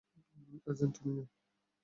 Agent, 0.67 0.93
তুমিও। 0.97 1.23